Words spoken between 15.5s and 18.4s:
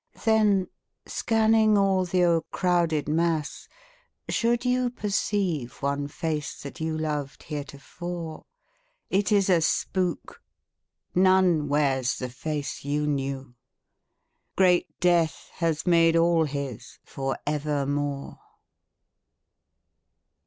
has made all his for evermore.